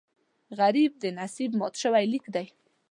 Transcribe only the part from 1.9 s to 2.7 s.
لیک دی